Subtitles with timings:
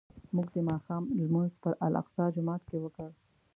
[0.35, 3.09] موږ د ماښام لمونځ په الاقصی جومات کې وکړ.